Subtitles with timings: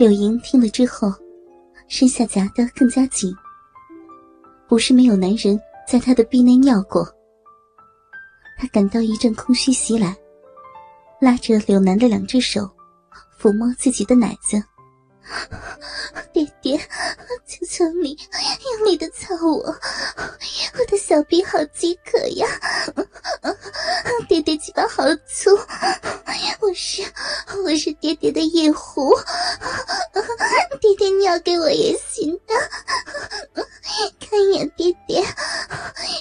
[0.00, 1.12] 柳莹听了之后，
[1.86, 3.36] 身下夹得更加紧。
[4.66, 7.06] 不是没有男人在她的臂内尿过，
[8.58, 10.16] 她感到一阵空虚袭来，
[11.20, 12.66] 拉着柳南的两只手，
[13.38, 14.56] 抚摸自己的奶子。
[16.32, 16.78] 爹爹，
[17.46, 18.16] 求求你
[18.64, 19.76] 用力的操我，
[20.78, 22.46] 我的小臂好饥渴呀！
[24.28, 25.56] 爹爹鸡巴好粗，
[26.60, 27.02] 我是
[27.64, 29.16] 我是爹爹的夜壶，
[30.80, 32.54] 爹爹尿给我也行的。
[34.20, 35.24] 看一眼，爹爹，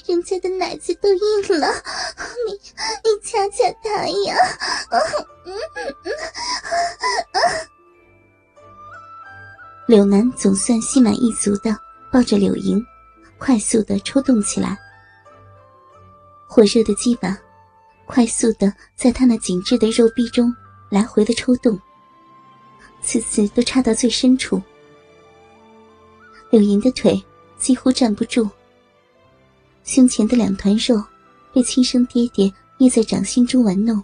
[0.08, 1.72] 人家的奶子都硬了，
[2.48, 4.36] 你你掐掐他呀！
[9.90, 11.76] 柳南总算心满意足的
[12.12, 12.80] 抱着柳莹，
[13.40, 14.78] 快速的抽动起来。
[16.46, 17.36] 火热的鸡巴
[18.06, 20.56] 快速的在他那紧致的肉壁中
[20.92, 21.76] 来回的抽动，
[23.02, 24.62] 次次都插到最深处。
[26.52, 27.20] 柳莹的腿
[27.58, 28.48] 几乎站不住，
[29.84, 31.04] 胸前的两团肉
[31.52, 34.00] 被亲生爹爹捏在掌心中玩弄。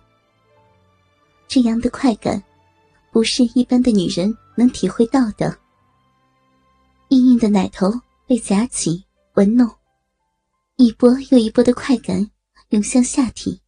[1.48, 2.42] 这样的快感，
[3.12, 5.56] 不是一般的女人能体会到的。
[7.10, 7.92] 硬硬的奶头
[8.28, 9.70] 被夹起、玩弄，
[10.76, 12.32] 一波又一波的快感
[12.70, 13.62] 涌向下体。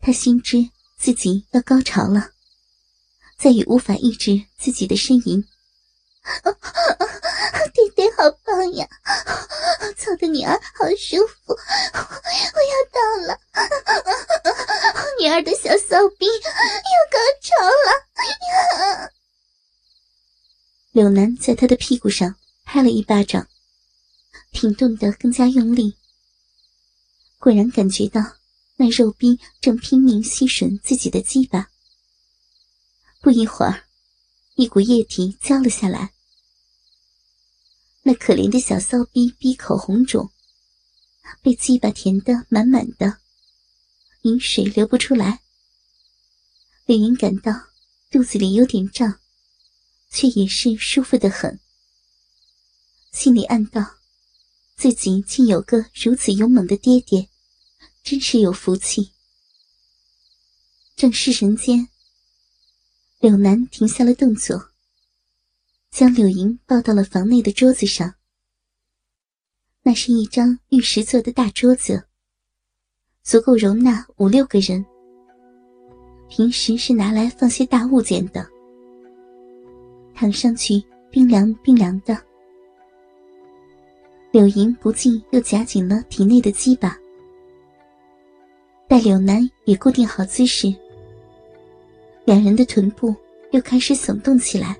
[0.00, 2.30] 他心知自己要高潮了，
[3.38, 5.42] 再也无法抑制自己的呻吟。
[7.72, 8.86] 爹爹好棒呀，
[9.96, 13.40] 操的女儿好舒服，我要到了，
[15.20, 17.90] 女儿的小骚逼要高潮了。
[20.94, 23.48] 柳南在他的屁股上拍了一巴掌，
[24.52, 25.96] 挺动的更加用力。
[27.36, 28.22] 果然感觉到
[28.76, 31.68] 那肉逼正拼命吸吮自己的鸡巴。
[33.20, 33.86] 不一会儿，
[34.54, 36.12] 一股液体浇了下来。
[38.04, 40.30] 那可怜的小骚逼闭口红肿，
[41.42, 43.18] 被鸡巴填得满满的，
[44.22, 45.40] 饮水流不出来。
[46.86, 47.52] 柳云感到
[48.12, 49.18] 肚子里有点胀。
[50.14, 51.58] 却也是舒服的很，
[53.10, 53.96] 心里暗道：
[54.76, 57.28] 自己竟有个如此勇猛的爹爹，
[58.04, 59.10] 真是有福气。
[60.94, 61.88] 正是人间，
[63.18, 64.70] 柳南停下了动作，
[65.90, 68.14] 将柳莹抱到了房内的桌子上。
[69.82, 72.06] 那是一张玉石做的大桌子，
[73.24, 74.86] 足够容纳五六个人。
[76.28, 78.53] 平时是拿来放些大物件的。
[80.14, 82.16] 躺上去，冰凉冰凉的。
[84.30, 86.96] 柳莹不禁又夹紧了体内的鸡巴，
[88.88, 90.74] 待柳南也固定好姿势，
[92.24, 93.14] 两人的臀部
[93.52, 94.76] 又开始耸动起来，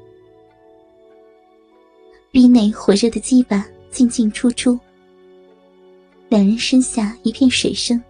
[2.31, 4.79] 逼内火热的鸡巴进进出出，
[6.29, 8.03] 两人身下一片水声，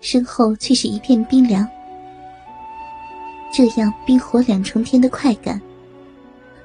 [0.00, 1.66] 身后却是一片冰凉，
[3.52, 5.60] 这样冰火两重天的快感。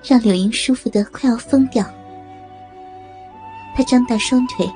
[0.07, 1.83] 让柳莹舒服的快要疯掉。
[3.75, 4.69] 她张大双腿，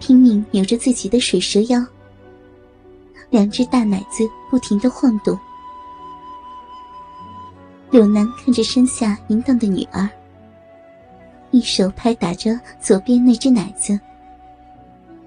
[0.00, 1.84] 拼命扭着自己的水蛇腰，
[3.30, 5.38] 两只大奶子不停的晃动。
[7.90, 10.08] 柳南看着身下淫荡的女儿，
[11.52, 13.98] 一手拍打着左边那只奶子，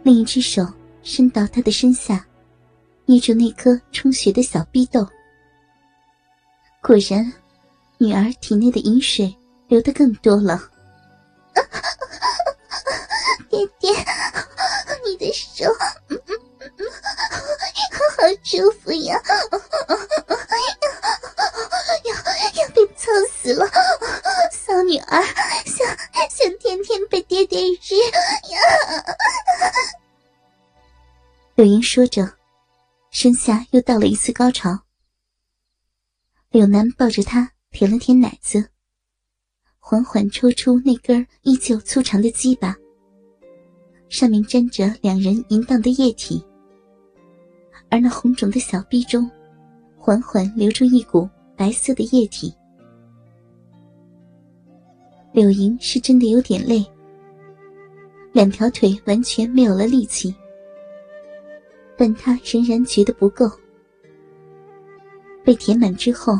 [0.03, 0.68] 另一只手
[1.02, 2.24] 伸到她的身下，
[3.06, 5.08] 捏住那颗充血的小逼豆。
[6.81, 7.31] 果然。
[8.01, 10.59] 女儿体内的饮水流得更多了，
[13.47, 13.91] 爹爹，
[15.06, 15.85] 你的手，好
[18.44, 19.22] 舒服呀，
[22.03, 22.12] 要
[22.63, 23.69] 要被操死了，
[24.51, 25.23] 小女儿
[25.68, 25.85] 想
[26.28, 27.95] 想天天被爹爹日
[28.50, 28.57] 呀。
[31.53, 32.33] 柳莹说着，
[33.12, 34.79] 身下又到了一次高潮，
[36.50, 37.51] 柳南抱着她。
[37.71, 38.63] 舔了舔奶子，
[39.79, 42.75] 缓缓抽出那根依旧粗长的鸡巴，
[44.09, 46.44] 上面沾着两人淫荡的液体，
[47.89, 49.29] 而那红肿的小臂中，
[49.97, 52.53] 缓缓流出一股白色的液体。
[55.31, 56.85] 柳莹是真的有点累，
[58.33, 60.35] 两条腿完全没有了力气，
[61.97, 63.50] 但她仍然觉得不够。
[65.41, 66.38] 被填满之后。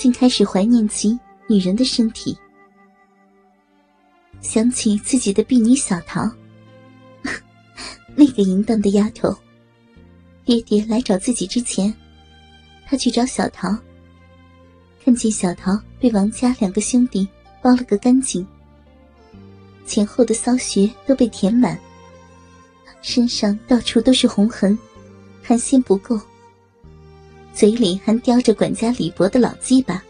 [0.00, 2.34] 竟开始怀念起女人的身体，
[4.40, 6.22] 想起自己的婢女小桃，
[8.16, 9.36] 那个淫荡的丫头。
[10.42, 11.94] 爹爹来找自己之前，
[12.86, 13.76] 他去找小桃，
[15.04, 17.28] 看见小桃被王家两个兄弟
[17.60, 18.44] 包了个干净，
[19.84, 21.78] 前后的骚穴都被填满，
[23.02, 24.76] 身上到处都是红痕，
[25.42, 26.18] 还嫌不够，
[27.60, 30.02] 嘴里还叼着管家李博的老鸡巴，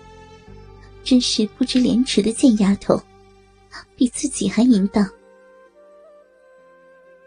[1.03, 3.03] 真是不知廉耻的贱丫头，
[3.97, 5.05] 比自己还淫荡。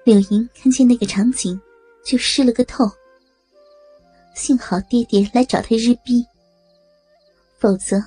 [0.06, 1.60] 柳莹看见那个场景，
[2.06, 2.90] 就湿了个透。
[4.34, 6.26] 幸好爹爹来找他日逼。
[7.60, 8.02] 否则，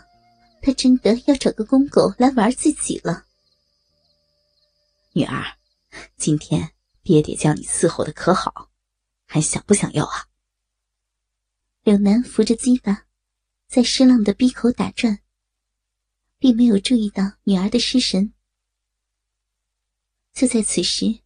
[0.63, 3.25] 他真的要找个公狗来玩自己了。
[5.13, 5.45] 女儿，
[6.17, 6.71] 今天
[7.03, 8.71] 爹爹将你伺候的可好？
[9.27, 10.25] 还想不想要啊？
[11.87, 13.05] 柳南扶着鸡巴，
[13.69, 15.21] 在湿浪的逼口打转，
[16.37, 18.33] 并没有注意到女儿的失神。
[20.33, 21.21] 就在此时，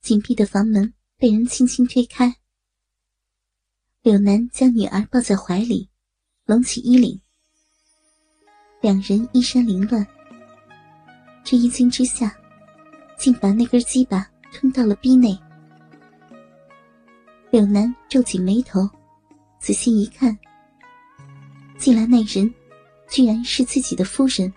[0.00, 2.36] 紧闭的房门被人轻轻推开，
[4.02, 5.90] 柳南将女儿抱在怀里。
[6.44, 7.20] 拢起衣领，
[8.80, 10.06] 两人衣衫凌乱。
[11.42, 12.32] 这一惊之下，
[13.18, 15.36] 竟把那根鸡巴吞到了逼内。
[17.50, 18.88] 柳南皱紧眉头，
[19.58, 20.36] 仔细一看，
[21.76, 22.52] 进来那人
[23.08, 24.52] 居然是自己的夫人。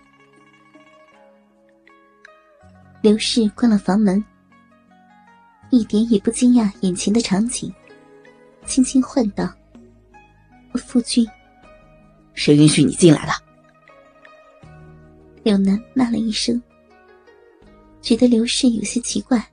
[3.02, 4.24] 刘氏关了房门，
[5.70, 7.72] 一点也不惊讶眼前的场景，
[8.64, 9.52] 轻轻唤道
[10.86, 11.26] ：“夫君。”
[12.32, 13.32] 谁允许你进来了？
[15.42, 16.62] 柳南骂了一声，
[18.00, 19.44] 觉得刘氏有些奇怪，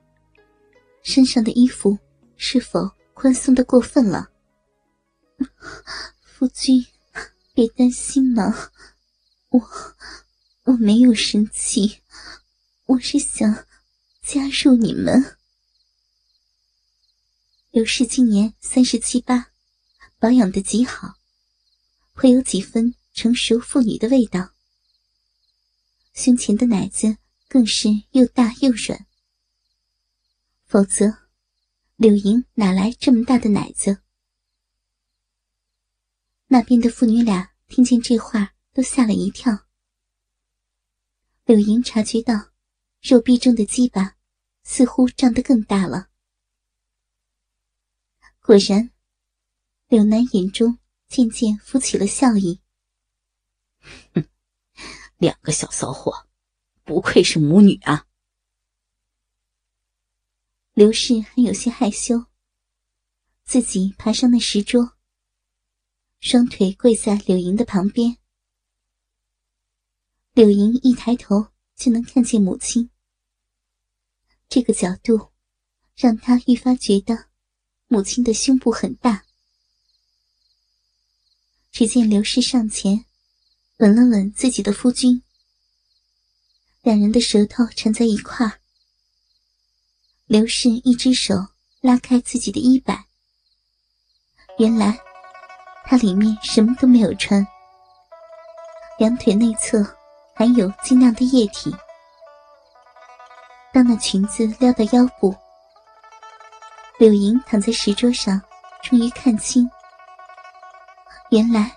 [1.02, 1.98] 身上的衣服
[2.36, 4.28] 是否宽松的过分了？
[6.22, 6.86] 夫君，
[7.54, 8.70] 别担心嘛，
[9.48, 9.68] 我
[10.64, 12.00] 我没有生气，
[12.86, 13.66] 我是想
[14.22, 15.36] 加入你们。
[17.70, 19.52] 刘氏今年三十七八，
[20.18, 21.14] 保养的极好。
[22.12, 24.50] 会有几分成熟妇女的味道，
[26.12, 27.16] 胸前的奶子
[27.48, 29.06] 更是又大又软。
[30.66, 31.16] 否则，
[31.96, 34.02] 柳莹哪来这么大的奶子？
[36.52, 39.66] 那边的父女俩听见这话，都吓了一跳。
[41.44, 42.50] 柳莹察觉到，
[43.00, 44.16] 肉壁中的鸡巴
[44.64, 46.08] 似乎胀得更大了。
[48.40, 48.90] 果然，
[49.88, 50.78] 柳南眼中。
[51.10, 52.60] 渐渐浮起了笑意。
[54.14, 54.24] 哼，
[55.18, 56.28] 两个小骚货，
[56.84, 58.06] 不愧是母女啊！
[60.72, 62.26] 刘氏还有些害羞，
[63.42, 64.96] 自己爬上那石桌，
[66.20, 68.18] 双腿跪在柳莹的旁边。
[70.32, 72.90] 柳莹一抬头就能看见母亲，
[74.48, 75.30] 这个角度
[75.96, 77.26] 让她愈发觉得
[77.88, 79.24] 母亲的胸部很大。
[81.72, 83.06] 只见刘氏上前，
[83.78, 85.22] 吻了吻自己的夫君，
[86.82, 88.60] 两人的舌头缠在一块儿。
[90.26, 91.34] 刘氏一只手
[91.80, 93.06] 拉开自己的衣摆，
[94.58, 95.00] 原来
[95.90, 97.44] 他里面什么都没有穿，
[98.96, 99.84] 两腿内侧
[100.36, 101.74] 含有晶亮的液体。
[103.72, 105.34] 当那裙子撩到腰部，
[106.96, 108.40] 柳莹躺在石桌上，
[108.84, 109.68] 终于看清。
[111.30, 111.76] 原来，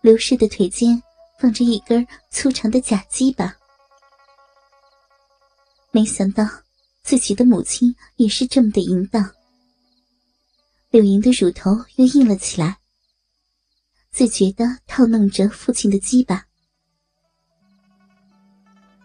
[0.00, 1.02] 刘氏的腿间
[1.40, 3.52] 放着一根粗长的假鸡巴。
[5.90, 6.44] 没想到
[7.02, 9.28] 自己的母亲也是这么的淫荡。
[10.90, 12.77] 柳莹的乳头又硬了起来，
[14.18, 16.44] 自觉的套弄着父亲的鸡巴。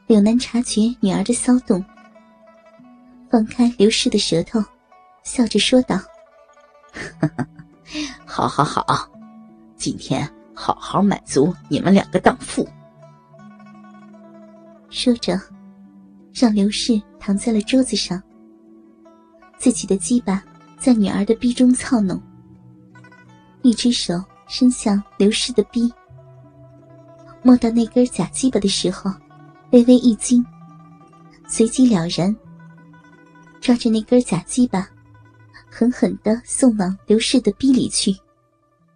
[0.08, 1.86] 柳南察觉女儿的骚动，
[3.29, 4.60] 放开刘氏的舌头，
[5.24, 6.00] 笑着说道：
[8.25, 9.08] “好好好。”
[9.77, 12.67] 今天好好满足你们两个荡妇。
[14.89, 15.39] 说着，
[16.34, 18.20] 让刘氏躺在了桌子上，
[19.60, 20.43] 自己的鸡巴
[20.79, 22.20] 在女儿的逼中操弄，
[23.62, 24.20] 一只手
[24.55, 25.91] 伸向刘氏的逼，
[27.41, 29.12] 摸到那根假鸡巴的时候，
[29.72, 30.45] 微微一惊，
[31.48, 32.36] 随即了然，
[33.60, 34.88] 抓着那根假鸡巴，
[35.72, 38.15] 狠狠的送往刘氏的逼里去。